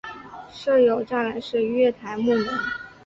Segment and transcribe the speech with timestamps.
[0.51, 2.47] 设有栅栏式月台幕门。